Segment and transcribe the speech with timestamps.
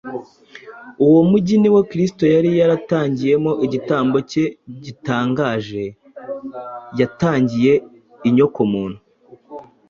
[1.05, 4.43] Uwo mujyi ni wo Kristo yari yaratangiyemo igitambo cye
[4.83, 5.83] gitangaje
[6.99, 7.73] yatangiye
[8.27, 8.99] inyokomuntu.